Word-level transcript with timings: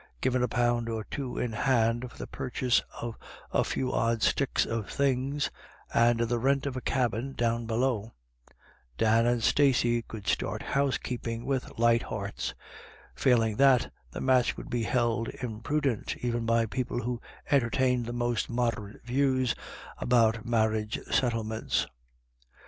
Given 0.19 0.41
a 0.41 0.47
pound 0.47 0.89
or 0.89 1.03
two 1.03 1.37
in 1.37 1.53
hand 1.53 2.09
for 2.11 2.17
the 2.17 2.25
purchase 2.25 2.81
of 2.99 3.19
"a 3.51 3.63
few 3.63 3.93
odd 3.93 4.23
sticks 4.23 4.65
of 4.65 4.89
things," 4.89 5.51
and 5.93 6.21
the 6.21 6.39
rent 6.39 6.65
of 6.65 6.75
a 6.75 6.81
cabin 6.81 7.33
down 7.33 7.67
below, 7.67 8.11
Dan 8.97 9.27
and 9.27 9.43
Stacey 9.43 10.01
could 10.01 10.25
start 10.25 10.63
housekeeping 10.63 11.45
with 11.45 11.77
light 11.77 12.01
hearts; 12.01 12.55
failing 13.13 13.57
that, 13.57 13.91
the 14.09 14.21
match 14.21 14.57
would 14.57 14.71
be 14.71 14.81
held 14.81 15.29
imprudent 15.39 16.17
even 16.17 16.47
by 16.47 16.65
people 16.65 17.03
who 17.03 17.21
entertained 17.51 18.07
the 18.07 18.11
most 18.11 18.49
moderate 18.49 19.03
views 19.05 19.53
about 19.99 20.43
mar 20.43 20.71
riage 20.71 21.03
settlements. 21.13 21.85